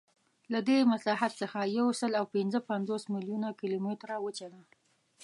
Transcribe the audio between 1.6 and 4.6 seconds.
یوسلاوپینځهپنځوس میلیونه کیلومتره وچه